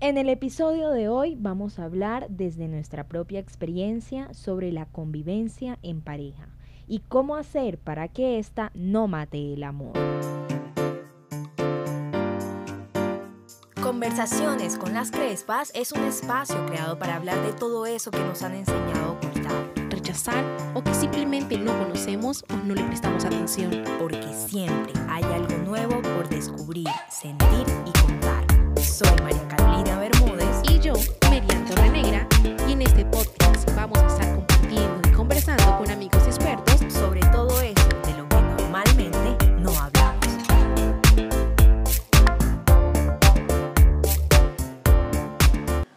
[0.00, 5.76] En el episodio de hoy vamos a hablar desde nuestra propia experiencia sobre la convivencia
[5.82, 6.46] en pareja
[6.86, 9.94] y cómo hacer para que ésta no mate el amor.
[13.82, 18.44] Conversaciones con las Crespas es un espacio creado para hablar de todo eso que nos
[18.44, 20.44] han enseñado a ocultar, rechazar
[20.74, 23.82] o que simplemente no conocemos o no le prestamos atención.
[23.98, 28.47] Porque siempre hay algo nuevo por descubrir, sentir y contar.
[28.88, 30.94] Soy María Carolina Bermúdez y yo,
[31.30, 32.26] Merian Torrenegra,
[32.66, 37.60] y en este podcast vamos a estar compartiendo y conversando con amigos expertos sobre todo
[37.60, 40.26] eso de lo que normalmente no hablamos.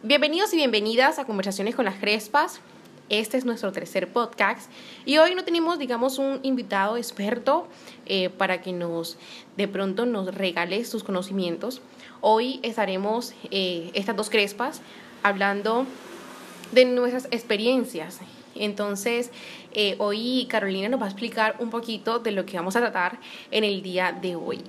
[0.02, 2.60] Bienvenidos y bienvenidas a Conversaciones con las Crespas.
[3.08, 4.70] Este es nuestro tercer podcast
[5.04, 7.68] y hoy no tenemos, digamos, un invitado experto
[8.06, 9.18] eh, para que nos,
[9.56, 11.82] de pronto, nos regale sus conocimientos.
[12.24, 14.80] Hoy estaremos, eh, estas dos crespas,
[15.24, 15.86] hablando
[16.70, 18.20] de nuestras experiencias.
[18.54, 19.32] Entonces,
[19.72, 23.18] eh, hoy Carolina nos va a explicar un poquito de lo que vamos a tratar
[23.50, 24.60] en el día de hoy.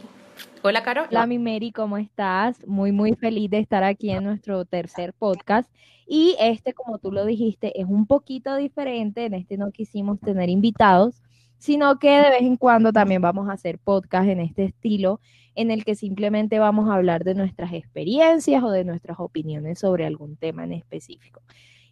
[0.64, 1.06] Hola, Caro.
[1.12, 2.66] Hola, mi Mary, ¿cómo estás?
[2.66, 5.70] Muy, muy feliz de estar aquí en nuestro tercer podcast.
[6.08, 9.26] Y este, como tú lo dijiste, es un poquito diferente.
[9.26, 11.22] En este no quisimos tener invitados,
[11.64, 15.22] sino que de vez en cuando también vamos a hacer podcast en este estilo
[15.56, 20.06] en el que simplemente vamos a hablar de nuestras experiencias o de nuestras opiniones sobre
[20.06, 21.42] algún tema en específico.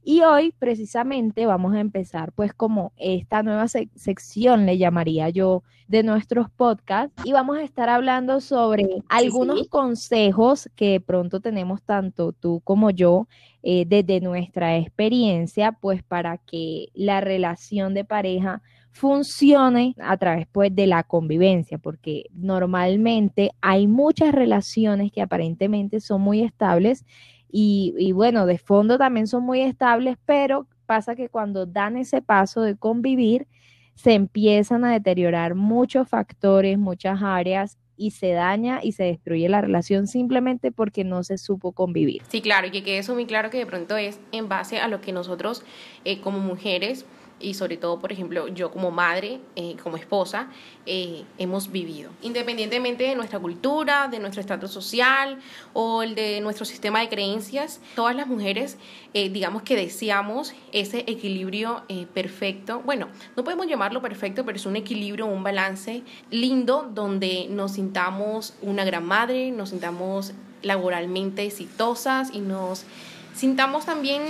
[0.04, 6.04] Y hoy precisamente vamos a empezar pues como esta nueva sección, le llamaría yo, de
[6.04, 12.60] nuestros podcasts y vamos a estar hablando sobre algunos consejos que pronto tenemos tanto tú
[12.66, 13.28] como yo
[13.64, 18.62] eh, desde nuestra experiencia, pues para que la relación de pareja
[18.92, 26.22] funcione a través pues de la convivencia, porque normalmente hay muchas relaciones que aparentemente son
[26.22, 27.06] muy estables
[27.54, 32.62] y, bueno, de fondo también son muy estables, pero pasa que cuando dan ese paso
[32.62, 33.48] de convivir,
[33.96, 39.62] se empiezan a deteriorar muchos factores, muchas áreas y se daña y se destruye la
[39.62, 42.22] relación simplemente porque no se supo convivir.
[42.30, 44.88] Sí, claro, y que quede eso muy claro que de pronto es en base a
[44.88, 45.64] lo que nosotros
[46.06, 47.06] eh, como mujeres
[47.42, 50.48] y sobre todo, por ejemplo, yo como madre, eh, como esposa,
[50.86, 52.12] eh, hemos vivido.
[52.22, 55.40] Independientemente de nuestra cultura, de nuestro estatus social
[55.74, 58.78] o el de nuestro sistema de creencias, todas las mujeres,
[59.14, 62.82] eh, digamos que deseamos ese equilibrio perfecto.
[62.86, 68.54] Bueno, no podemos llamarlo perfecto, pero es un equilibrio, un balance lindo donde nos sintamos
[68.62, 72.86] una gran madre, nos sintamos laboralmente exitosas y nos
[73.34, 74.22] sintamos también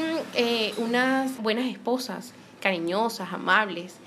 [0.78, 3.97] unas buenas esposas cariñosas, amables.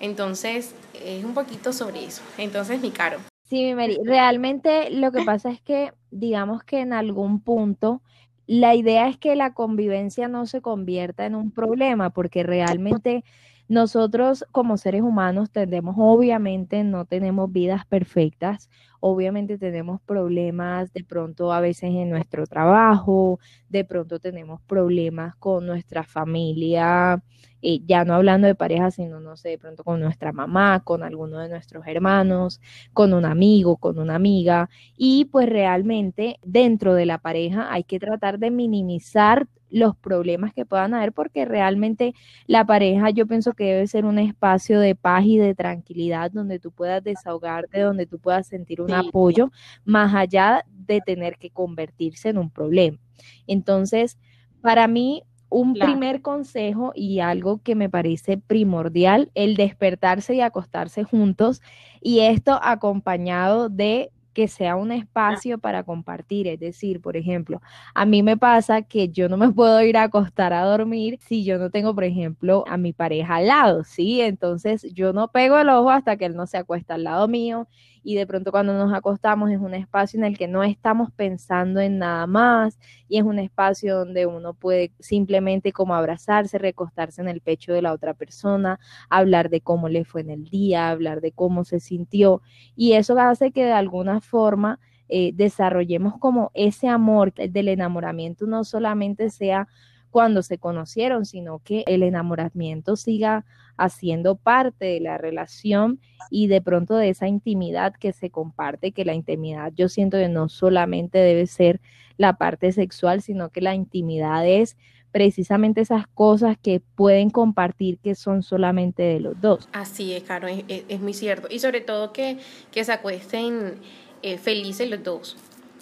[0.00, 2.22] Entonces, es un poquito sobre eso.
[2.36, 3.18] Entonces, mi caro.
[3.48, 8.02] Sí, mi Mary, realmente lo que pasa es que, digamos que en algún punto,
[8.46, 13.24] la idea es que la convivencia no se convierta en un problema, porque realmente
[13.70, 21.52] nosotros como seres humanos tendemos, obviamente, no tenemos vidas perfectas, obviamente tenemos problemas de pronto
[21.52, 23.38] a veces en nuestro trabajo,
[23.68, 27.22] de pronto tenemos problemas con nuestra familia,
[27.62, 31.04] eh, ya no hablando de pareja, sino, no sé, de pronto con nuestra mamá, con
[31.04, 32.60] alguno de nuestros hermanos,
[32.92, 38.00] con un amigo, con una amiga, y pues realmente dentro de la pareja hay que
[38.00, 42.14] tratar de minimizar los problemas que puedan haber, porque realmente
[42.46, 46.58] la pareja yo pienso que debe ser un espacio de paz y de tranquilidad donde
[46.58, 49.50] tú puedas desahogarte, donde tú puedas sentir un apoyo,
[49.84, 52.98] más allá de tener que convertirse en un problema.
[53.46, 54.18] Entonces,
[54.60, 61.02] para mí, un primer consejo y algo que me parece primordial, el despertarse y acostarse
[61.02, 61.60] juntos,
[62.00, 66.46] y esto acompañado de que sea un espacio para compartir.
[66.48, 67.60] Es decir, por ejemplo,
[67.94, 71.44] a mí me pasa que yo no me puedo ir a acostar a dormir si
[71.44, 74.20] yo no tengo, por ejemplo, a mi pareja al lado, ¿sí?
[74.20, 77.68] Entonces yo no pego el ojo hasta que él no se acuesta al lado mío
[78.02, 81.80] y de pronto cuando nos acostamos es un espacio en el que no estamos pensando
[81.80, 87.28] en nada más y es un espacio donde uno puede simplemente como abrazarse, recostarse en
[87.28, 88.78] el pecho de la otra persona,
[89.08, 92.42] hablar de cómo le fue en el día, hablar de cómo se sintió
[92.74, 94.78] y eso hace que de alguna forma
[95.08, 99.66] eh, desarrollemos como ese amor del enamoramiento no solamente sea
[100.10, 103.44] cuando se conocieron, sino que el enamoramiento siga
[103.76, 106.00] haciendo parte de la relación
[106.30, 110.28] y de pronto de esa intimidad que se comparte, que la intimidad yo siento que
[110.28, 111.80] no solamente debe ser
[112.16, 114.76] la parte sexual, sino que la intimidad es
[115.10, 119.68] precisamente esas cosas que pueden compartir que son solamente de los dos.
[119.72, 121.48] Así es, Caro, es, muy cierto.
[121.50, 122.38] Y sobre todo que,
[122.70, 123.80] que se acuesten
[124.22, 125.36] eh, felices los dos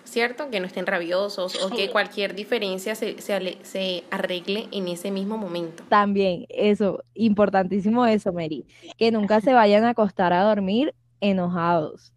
[0.09, 0.51] ¿cierto?
[0.51, 5.37] Que no estén rabiosos o que cualquier diferencia se, se, se, arregle en ese mismo
[5.37, 5.85] momento.
[5.89, 8.65] También, eso, importantísimo eso, Mary,
[8.97, 12.13] que nunca se vayan a acostar a dormir enojados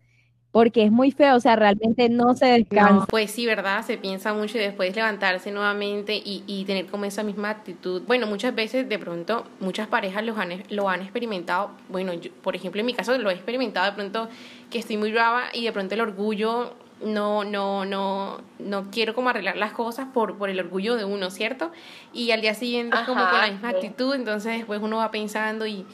[0.52, 3.06] porque es muy feo, o sea, realmente no se descansa.
[3.08, 3.86] pues sí, ¿verdad?
[3.86, 8.02] Se piensa mucho y después levantarse nuevamente y, y, tener como esa misma actitud.
[8.06, 11.72] Bueno, muchas veces de pronto, muchas parejas lo han, lo han experimentado.
[11.88, 14.28] Bueno, yo, por ejemplo, en mi caso lo he experimentado de pronto
[14.70, 19.30] que estoy muy brava y de pronto el orgullo no, no, no, no quiero como
[19.30, 21.72] arreglar las cosas por, por el orgullo de uno, ¿cierto?
[22.14, 25.86] Y al día siguiente como con la misma actitud, entonces después uno va pensando y,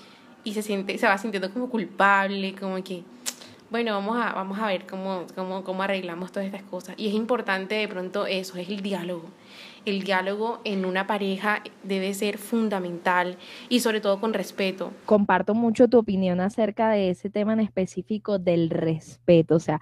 [0.44, 3.04] y se siente, se va sintiendo como culpable, como que
[3.70, 6.96] bueno, vamos a, vamos a ver cómo, cómo, cómo arreglamos todas estas cosas.
[6.98, 9.26] Y es importante de pronto eso, es el diálogo.
[9.86, 13.38] El diálogo en una pareja debe ser fundamental
[13.70, 14.92] y sobre todo con respeto.
[15.06, 19.56] Comparto mucho tu opinión acerca de ese tema en específico del respeto.
[19.56, 19.82] O sea,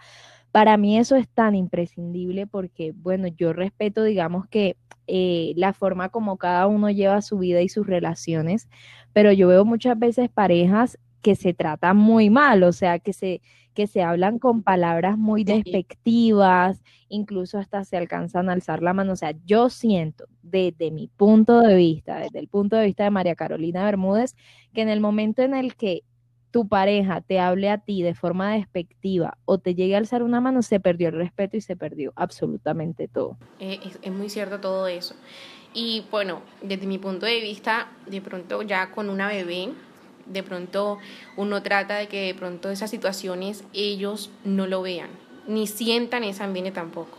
[0.51, 4.77] para mí eso es tan imprescindible porque, bueno, yo respeto, digamos que
[5.07, 8.69] eh, la forma como cada uno lleva su vida y sus relaciones,
[9.13, 13.41] pero yo veo muchas veces parejas que se tratan muy mal, o sea, que se,
[13.75, 19.13] que se hablan con palabras muy despectivas, incluso hasta se alcanzan a alzar la mano.
[19.13, 23.11] O sea, yo siento desde mi punto de vista, desde el punto de vista de
[23.11, 24.35] María Carolina Bermúdez,
[24.73, 26.01] que en el momento en el que
[26.49, 30.39] tu pareja te hable a ti de forma despectiva o te llegue a alzar una
[30.39, 33.37] mano, se perdió el respeto y se perdió absolutamente todo.
[33.59, 35.15] Eh, es, es muy cierto todo eso.
[35.73, 39.73] Y bueno, desde mi punto de vista, de pronto ya con una bebé,
[40.25, 40.97] de pronto
[41.37, 45.09] uno trata de que de pronto esas situaciones ellos no lo vean,
[45.47, 47.17] ni sientan ese ambiente tampoco.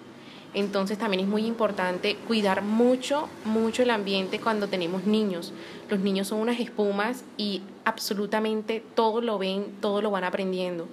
[0.55, 5.53] Entonces también es muy importante cuidar mucho, mucho el ambiente cuando tenemos niños.
[5.91, 10.89] Los niños son unas espumas y absolutamente todo lo ven, todo lo van aprendiendo.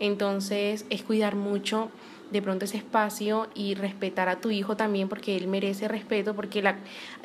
[0.00, 1.88] Entonces es cuidar mucho
[2.30, 6.62] de pronto ese espacio y respetar a tu hijo también porque él merece respeto, porque
[6.62, 6.76] la,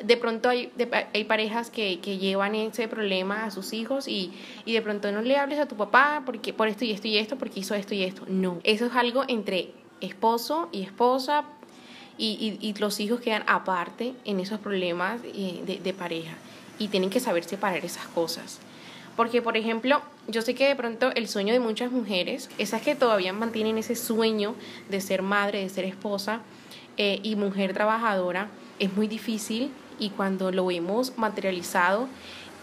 [0.02, 0.70] de pronto hay,
[1.12, 4.32] hay parejas que, que, llevan ese problema a sus hijos y,
[4.64, 7.18] y, de pronto no le hables a tu papá porque por esto y esto y
[7.18, 8.24] esto, porque hizo esto y esto.
[8.28, 9.70] No, eso es algo entre
[10.00, 11.44] esposo y esposa
[12.16, 16.34] y, y, y los hijos quedan aparte en esos problemas eh, de, de pareja
[16.78, 18.60] y tienen que saber separar esas cosas.
[19.16, 22.94] Porque, por ejemplo, yo sé que de pronto el sueño de muchas mujeres, esas que
[22.94, 24.54] todavía mantienen ese sueño
[24.88, 26.40] de ser madre, de ser esposa
[26.96, 28.48] eh, y mujer trabajadora,
[28.78, 32.08] es muy difícil y cuando lo vemos materializado,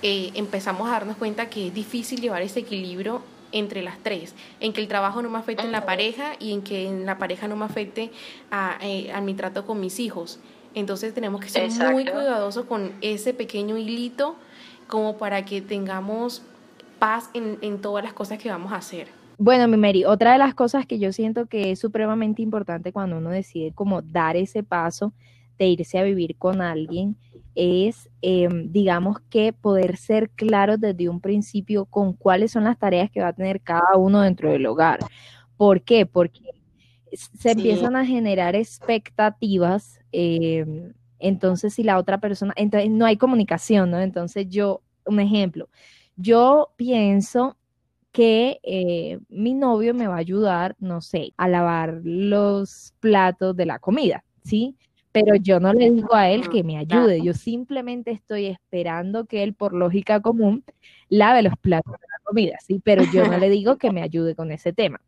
[0.01, 4.73] eh, empezamos a darnos cuenta que es difícil llevar ese equilibrio entre las tres, en
[4.73, 7.47] que el trabajo no me afecte en la pareja y en que en la pareja
[7.47, 8.11] no me afecte
[8.51, 10.39] a, eh, a mi trato con mis hijos.
[10.75, 11.93] Entonces tenemos que ser Exacto.
[11.93, 14.35] muy cuidadosos con ese pequeño hilito
[14.89, 16.41] como para que tengamos
[16.99, 19.07] paz en, en todas las cosas que vamos a hacer.
[19.37, 23.17] Bueno, mi Mary, otra de las cosas que yo siento que es supremamente importante cuando
[23.19, 25.13] uno decide como dar ese paso
[25.57, 27.15] de irse a vivir con alguien
[27.55, 33.09] es, eh, digamos que poder ser claro desde un principio con cuáles son las tareas
[33.11, 34.99] que va a tener cada uno dentro del hogar.
[35.55, 36.05] ¿Por qué?
[36.05, 36.41] Porque
[37.11, 37.49] se sí.
[37.49, 43.99] empiezan a generar expectativas eh, entonces, si la otra persona, entonces no hay comunicación, ¿no?
[43.99, 45.69] Entonces yo, un ejemplo,
[46.15, 47.57] yo pienso
[48.11, 53.65] que eh, mi novio me va a ayudar, no sé, a lavar los platos de
[53.65, 54.75] la comida, ¿sí?
[55.11, 59.43] Pero yo no le digo a él que me ayude, yo simplemente estoy esperando que
[59.43, 60.63] él, por lógica común,
[61.09, 62.81] lave los platos de la comida, ¿sí?
[62.83, 65.01] Pero yo no le digo que me ayude con ese tema.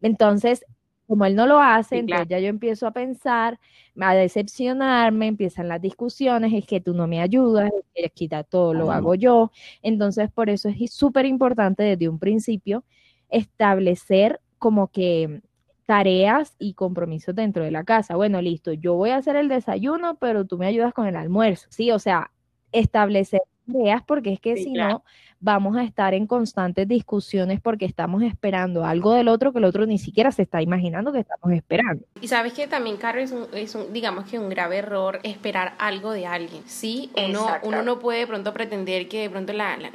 [0.00, 0.64] Entonces,
[1.06, 2.42] como él no lo hace, sí, entonces claro.
[2.42, 3.60] ya yo empiezo a pensar,
[4.00, 8.72] a decepcionarme, empiezan las discusiones, es que tú no me ayudas, es que quita todo
[8.74, 9.50] lo hago yo.
[9.82, 12.84] Entonces, por eso es súper importante desde un principio
[13.28, 15.42] establecer como que
[15.86, 18.16] tareas y compromisos dentro de la casa.
[18.16, 21.66] Bueno, listo, yo voy a hacer el desayuno, pero tú me ayudas con el almuerzo.
[21.70, 22.30] Sí, o sea,
[22.72, 24.94] establecer tareas porque es que sí, si claro.
[24.94, 25.04] no
[25.40, 29.84] vamos a estar en constantes discusiones porque estamos esperando algo del otro que el otro
[29.84, 32.02] ni siquiera se está imaginando que estamos esperando.
[32.20, 35.74] Y sabes que también, Caro, es un, es un digamos que un grave error esperar
[35.78, 36.62] algo de alguien.
[36.66, 39.90] Sí, uno, uno no puede de pronto pretender que de pronto la, la,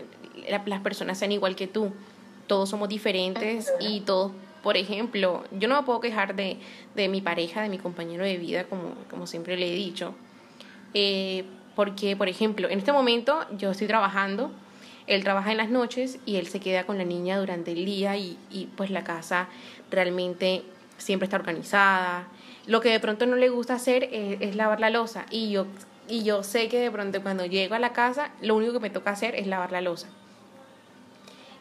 [0.48, 1.92] la, las personas sean igual que tú.
[2.46, 6.58] Todos somos diferentes y todos por ejemplo, yo no me puedo quejar de,
[6.96, 10.14] de mi pareja, de mi compañero de vida, como, como siempre le he dicho,
[10.94, 11.46] eh,
[11.80, 14.52] porque, por ejemplo, en este momento yo estoy trabajando,
[15.08, 18.18] él trabaja en las noches y él se queda con la niña durante el día
[18.18, 19.48] y, y pues la casa
[19.90, 20.64] realmente
[20.98, 22.28] siempre está organizada.
[22.68, 25.68] Lo que de pronto no le gusta hacer es, es lavar la losa y yo,
[26.10, 28.90] y yo sé que de pronto cuando llego a la casa lo único que me
[28.90, 30.10] toca hacer es lavar la losa.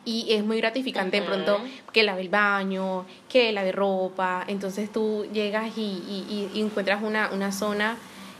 [0.05, 1.61] y es muy gratificante de pronto
[1.93, 7.97] que lave el baño, que lave ropa, entonces tú llegas y, encuentras una, una zona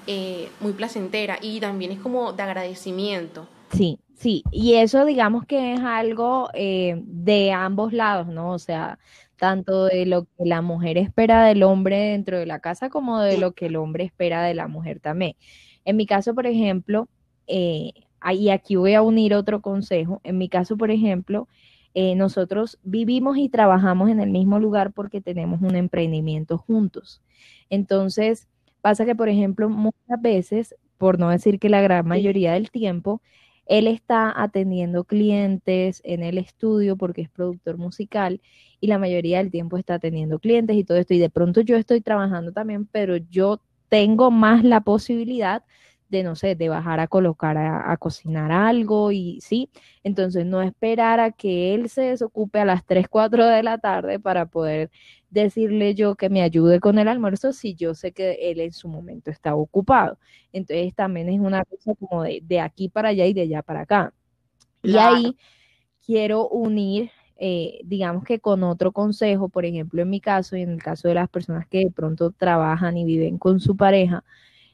[0.09, 3.47] eh, muy placentera y también es como de agradecimiento.
[3.71, 8.53] Sí, sí, y eso digamos que es algo eh, de ambos lados, ¿no?
[8.53, 8.99] O sea,
[9.37, 13.37] tanto de lo que la mujer espera del hombre dentro de la casa como de
[13.37, 15.37] lo que el hombre espera de la mujer también.
[15.85, 17.09] En mi caso, por ejemplo,
[17.47, 17.93] eh,
[18.33, 21.49] y aquí voy a unir otro consejo, en mi caso, por ejemplo,
[21.95, 27.23] eh, nosotros vivimos y trabajamos en el mismo lugar porque tenemos un emprendimiento juntos.
[27.71, 28.49] Entonces,
[28.89, 33.21] pasa que, por ejemplo, muchas veces, por no decir que la gran mayoría del tiempo,
[33.67, 38.41] él está atendiendo clientes en el estudio porque es productor musical
[38.81, 41.13] y la mayoría del tiempo está atendiendo clientes y todo esto.
[41.13, 45.65] Y de pronto yo estoy trabajando también, pero yo tengo más la posibilidad
[46.09, 49.71] de, no sé, de bajar a colocar a, cocinar algo y sí,
[50.03, 54.19] entonces no esperar a que él se desocupe a las 3, 4 de la tarde
[54.19, 54.91] para poder
[55.31, 58.89] decirle yo que me ayude con el almuerzo si yo sé que él en su
[58.89, 60.19] momento está ocupado.
[60.53, 63.83] Entonces también es una cosa como de, de aquí para allá y de allá para
[63.83, 64.15] acá.
[64.83, 65.37] Y ahí
[66.05, 70.71] quiero unir, eh, digamos que con otro consejo, por ejemplo, en mi caso y en
[70.71, 74.25] el caso de las personas que de pronto trabajan y viven con su pareja,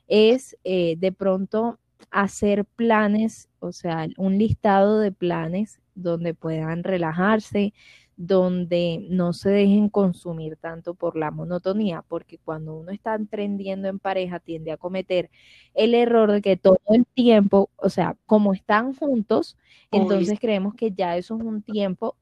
[0.09, 1.79] es eh, de pronto
[2.11, 7.73] hacer planes, o sea, un listado de planes donde puedan relajarse,
[8.17, 13.99] donde no se dejen consumir tanto por la monotonía, porque cuando uno está emprendiendo en
[13.99, 15.31] pareja tiende a cometer
[15.75, 19.57] el error de que todo el tiempo, o sea, como están juntos,
[19.91, 22.17] entonces creemos que ya eso es un tiempo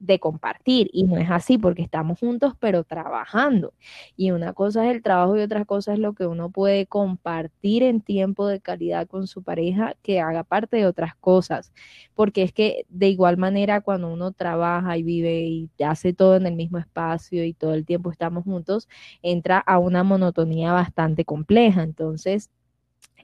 [0.00, 3.74] de compartir y no es así porque estamos juntos pero trabajando.
[4.16, 7.82] Y una cosa es el trabajo y otra cosa es lo que uno puede compartir
[7.82, 11.72] en tiempo de calidad con su pareja que haga parte de otras cosas.
[12.14, 16.46] Porque es que de igual manera cuando uno trabaja y vive y hace todo en
[16.46, 18.88] el mismo espacio y todo el tiempo estamos juntos
[19.22, 21.82] entra a una monotonía bastante compleja.
[21.82, 22.50] Entonces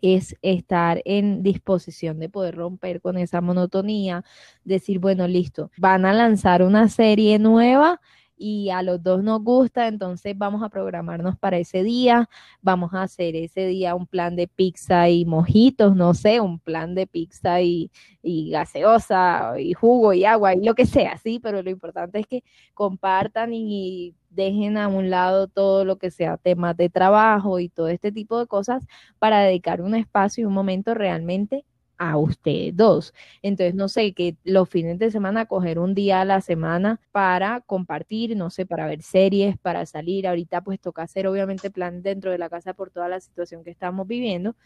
[0.04, 4.22] es estar en disposición de poder romper con esa monotonía,
[4.62, 8.00] decir, bueno, listo, van a lanzar una serie nueva
[8.36, 12.28] y a los dos nos gusta, entonces vamos a programarnos para ese día,
[12.60, 16.94] vamos a hacer ese día un plan de pizza y mojitos, no sé, un plan
[16.94, 17.90] de pizza y,
[18.22, 22.26] y gaseosa y jugo y agua y lo que sea, sí, pero lo importante es
[22.26, 22.44] que
[22.74, 27.88] compartan y dejen a un lado todo lo que sea temas de trabajo y todo
[27.88, 28.86] este tipo de cosas
[29.18, 31.64] para dedicar un espacio y un momento realmente
[31.98, 33.14] a ustedes dos.
[33.42, 37.60] Entonces, no sé, que los fines de semana coger un día a la semana para
[37.60, 40.26] compartir, no sé, para ver series, para salir.
[40.26, 43.70] Ahorita pues toca hacer obviamente plan dentro de la casa por toda la situación que
[43.70, 44.56] estamos viviendo.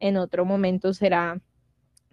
[0.00, 1.40] En otro momento será,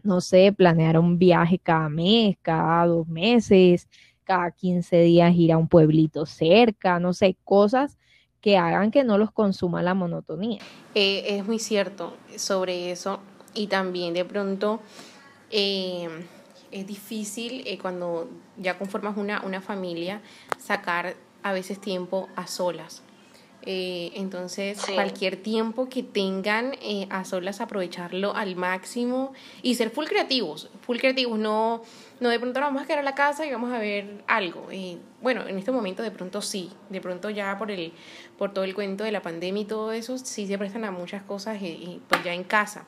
[0.04, 3.90] no sé, planear un viaje cada mes, cada dos meses,
[4.28, 7.98] cada 15 días ir a un pueblito cerca, no sé, cosas
[8.42, 10.60] que hagan que no los consuma la monotonía.
[10.94, 13.20] Eh, es muy cierto sobre eso
[13.54, 14.82] y también de pronto
[15.50, 16.10] eh,
[16.72, 20.22] es difícil eh, cuando ya conformas una, una familia
[20.60, 23.04] sacar a veces tiempo a solas.
[23.64, 26.74] Eh, entonces, cualquier tiempo que tengan
[27.10, 31.82] a solas, aprovecharlo al máximo y ser full creativos, full creativos, no,
[32.20, 34.68] no de pronto vamos a quedar a la casa y vamos a ver algo.
[35.22, 37.94] bueno, en este momento de pronto sí, de pronto ya por, el,
[38.38, 41.24] por todo el cuento de la pandemia y todo eso, sí se prestan a muchas
[41.24, 42.86] cosas y, pues ya en casa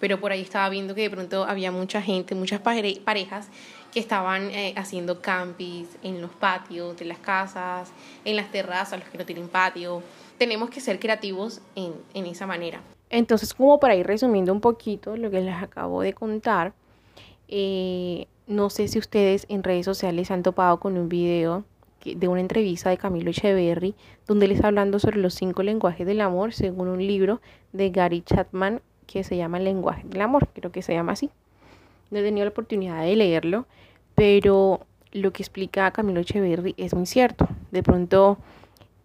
[0.00, 3.48] pero por ahí estaba viendo que de pronto había mucha gente, muchas parejas
[3.92, 7.90] que estaban eh, haciendo campis en los patios de las casas,
[8.24, 10.02] en las terrazas, los que no tienen patio.
[10.38, 12.80] Tenemos que ser creativos en, en esa manera.
[13.10, 16.74] Entonces, como para ir resumiendo un poquito lo que les acabo de contar,
[17.48, 21.64] eh, no sé si ustedes en redes sociales han topado con un video
[22.04, 23.94] de una entrevista de Camilo Echeverry,
[24.26, 27.40] donde él está hablando sobre los cinco lenguajes del amor, según un libro
[27.72, 31.30] de Gary Chapman que se llama El lenguaje del amor, creo que se llama así.
[32.10, 33.66] No he tenido la oportunidad de leerlo,
[34.14, 34.80] pero
[35.12, 37.48] lo que explica Camilo Echeverry es muy cierto.
[37.70, 38.38] De pronto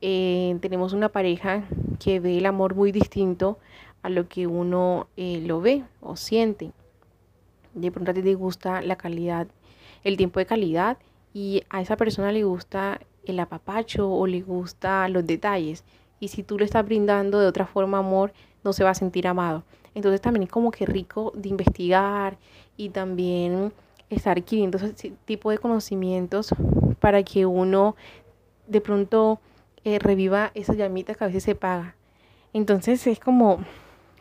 [0.01, 1.63] eh, tenemos una pareja
[1.99, 3.57] que ve el amor muy distinto
[4.03, 6.71] a lo que uno eh, lo ve o siente.
[7.73, 9.47] De pronto a ti te gusta la calidad,
[10.03, 10.97] el tiempo de calidad
[11.33, 15.83] y a esa persona le gusta el apapacho o le gusta los detalles.
[16.19, 19.27] Y si tú le estás brindando de otra forma amor, no se va a sentir
[19.27, 19.63] amado.
[19.95, 22.37] Entonces también es como que rico de investigar
[22.77, 23.73] y también
[24.09, 26.53] estar adquiriendo ese tipo de conocimientos
[26.99, 27.95] para que uno
[28.67, 29.39] de pronto
[29.83, 31.95] eh, reviva esa llamita que a veces se paga.
[32.53, 33.59] Entonces es como,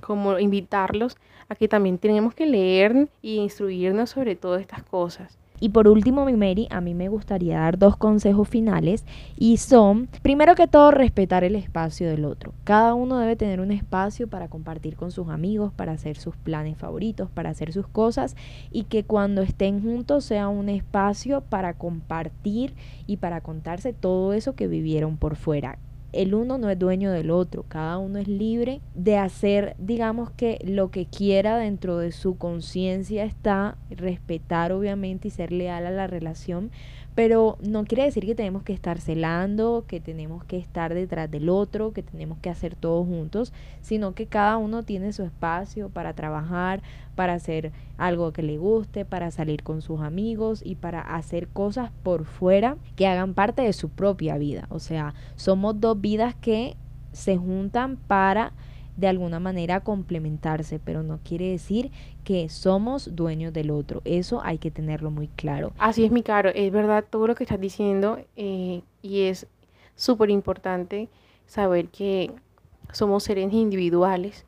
[0.03, 1.17] como invitarlos
[1.49, 5.39] a que también tenemos que leer y instruirnos sobre todas estas cosas.
[5.63, 9.05] Y por último, mi Mary, a mí me gustaría dar dos consejos finales
[9.39, 12.53] y son, primero que todo, respetar el espacio del otro.
[12.65, 16.79] Cada uno debe tener un espacio para compartir con sus amigos, para hacer sus planes
[16.79, 18.35] favoritos, para hacer sus cosas
[18.73, 22.75] y que cuando estén juntos sea un espacio para compartir
[23.07, 25.79] y para contarse todo eso que vivieron por fuera
[26.13, 30.59] el uno no es dueño del otro, cada uno es libre de hacer, digamos que
[30.65, 36.07] lo que quiera dentro de su conciencia está, respetar obviamente y ser leal a la
[36.07, 36.71] relación,
[37.15, 41.51] pero no quiere decir que tenemos que estar celando, que tenemos que estar detrás del
[41.51, 43.53] otro, que tenemos que hacer todo juntos,
[43.83, 46.83] sino que cada uno tiene su espacio para trabajar,
[47.15, 51.91] para hacer algo que le guste, para salir con sus amigos y para hacer cosas
[52.03, 54.67] por fuera que hagan parte de su propia vida.
[54.71, 56.77] O sea, somos dos vidas que
[57.13, 58.53] se juntan para
[58.97, 61.91] de alguna manera complementarse, pero no quiere decir
[62.25, 64.03] que somos dueños del otro.
[64.05, 65.73] Eso hay que tenerlo muy claro.
[65.79, 69.47] Así es, mi caro, es verdad todo lo que estás diciendo eh, y es
[69.95, 71.09] súper importante
[71.47, 72.33] saber que
[72.93, 74.45] somos seres individuales.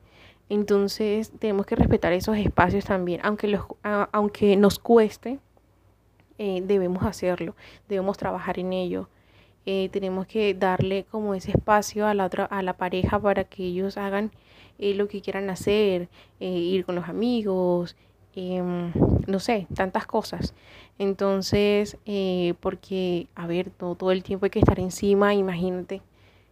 [0.50, 3.62] Entonces tenemos que respetar esos espacios también, aunque, los,
[4.12, 5.38] aunque nos cueste,
[6.36, 7.54] eh, debemos hacerlo,
[7.88, 9.08] debemos trabajar en ello.
[9.66, 13.64] Eh, tenemos que darle como ese espacio a la otra, a la pareja para que
[13.64, 14.30] ellos hagan
[14.78, 17.96] eh, lo que quieran hacer, eh, ir con los amigos,
[18.34, 18.92] em,
[19.26, 20.54] no sé, tantas cosas.
[20.98, 21.96] Entonces,
[22.60, 26.02] porque, a ver, todo, todo el tiempo hay que estar encima, imagínate,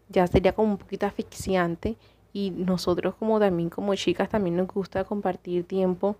[0.08, 1.96] ya sería como un poquito asfixiante
[2.32, 6.16] y nosotros como también como chicas también nos gusta compartir tiempo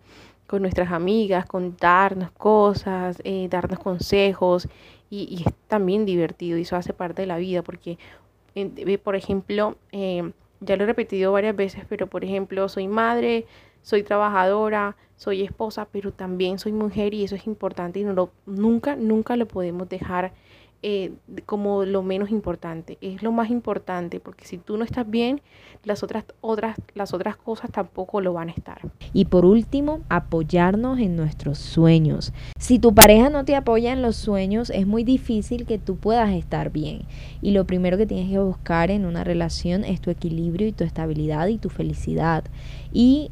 [0.47, 3.19] con nuestras amigas, contarnos cosas,
[3.49, 4.69] darnos consejos
[5.13, 7.99] y, es también divertido y eso hace parte de la vida porque,
[9.03, 13.45] por ejemplo, em, ya lo he repetido varias veces, pero por ejemplo, soy madre,
[13.83, 18.31] soy trabajadora, soy esposa, pero también soy mujer y eso es importante y no lo,
[18.47, 20.33] nunca, nunca lo podemos dejar
[20.83, 21.13] eh,
[21.47, 22.99] como lo menos importante.
[23.01, 25.41] Es lo más importante porque si tú no estás bien,
[25.85, 28.81] las otras, otras, las otras cosas tampoco lo van a estar.
[29.13, 32.33] Y por último, apoyarnos en nuestros sueños.
[32.59, 36.31] Si tu pareja no te apoya en los sueños, es muy difícil que tú puedas
[36.31, 37.03] estar bien.
[37.41, 40.85] Y lo primero que tienes que buscar en una relación es tu equilibrio y tu
[40.85, 42.45] estabilidad y tu felicidad.
[42.93, 43.31] Y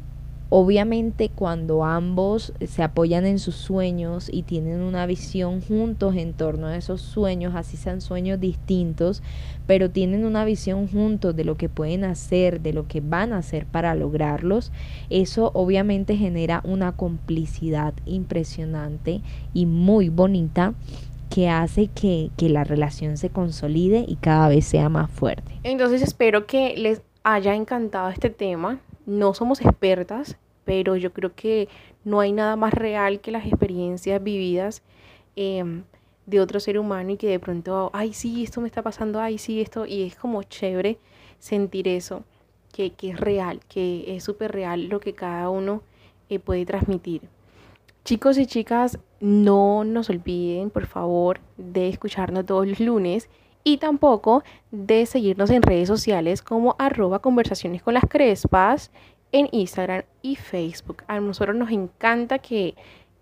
[0.53, 6.67] Obviamente cuando ambos se apoyan en sus sueños y tienen una visión juntos en torno
[6.67, 9.23] a esos sueños, así sean sueños distintos,
[9.65, 13.37] pero tienen una visión juntos de lo que pueden hacer, de lo que van a
[13.37, 14.73] hacer para lograrlos,
[15.09, 19.21] eso obviamente genera una complicidad impresionante
[19.53, 20.73] y muy bonita
[21.29, 25.53] que hace que, que la relación se consolide y cada vez sea más fuerte.
[25.63, 31.67] Entonces espero que les haya encantado este tema no somos expertas, pero yo creo que
[32.03, 34.81] no hay nada más real que las experiencias vividas
[35.35, 35.83] em,
[36.25, 39.37] de otro ser humano y que de pronto, ay, sí, esto me está pasando, ay,
[39.37, 40.97] sí, esto, y es como chévere
[41.39, 42.23] sentir eso,
[42.71, 45.81] que, es real, que es súper real lo que cada uno
[46.29, 47.21] eh, puede transmitir.
[48.03, 53.29] Chicos y chicas, no nos olviden, por favor, de escucharnos todos los lunes
[53.63, 58.91] y tampoco de seguirnos en redes sociales como arroba conversaciones con las crespas
[59.31, 61.03] en Instagram y Facebook.
[61.07, 62.75] A nosotros nos encanta que,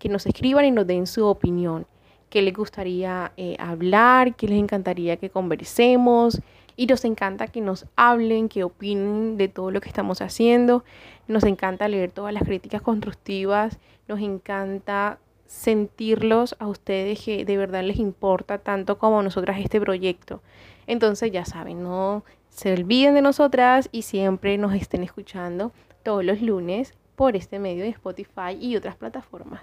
[0.08, 1.86] nos escriban y nos den su opinión,
[2.30, 6.40] qué les gustaría eh, hablar, qué les encantaría que conversemos.
[6.76, 10.82] Y nos encanta que nos hablen, que opinen de todo lo que estamos haciendo.
[11.28, 13.78] Nos encanta leer todas las críticas constructivas.
[14.08, 19.78] Nos encanta sentirlos a ustedes que de verdad les importa tanto como a nosotras este
[19.80, 20.40] proyecto.
[20.86, 26.40] Entonces ya saben, no se olviden de nosotras y siempre nos estén escuchando todos los
[26.40, 29.60] lunes por este medio de Spotify y otras plataformas.